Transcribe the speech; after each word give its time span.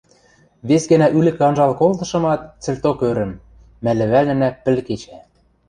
Вес 0.67 0.83
гӓнӓ 0.91 1.07
ӱлӹкӹ 1.17 1.41
анжал 1.47 1.71
колтышымат, 1.79 2.41
цӹлток 2.63 2.99
ӧрӹм: 3.09 3.31
мӓ 3.83 3.91
лӹвӓлнӹнӓ 3.99 4.49
пӹл 4.63 4.77
кечӓ. 4.87 5.17